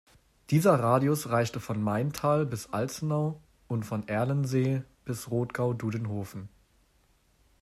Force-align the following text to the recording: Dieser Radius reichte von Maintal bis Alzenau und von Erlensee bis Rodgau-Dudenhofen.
Dieser 0.49 0.79
Radius 0.79 1.29
reichte 1.29 1.59
von 1.59 1.79
Maintal 1.79 2.47
bis 2.47 2.73
Alzenau 2.73 3.39
und 3.67 3.83
von 3.85 4.07
Erlensee 4.07 4.81
bis 5.05 5.29
Rodgau-Dudenhofen. 5.29 6.49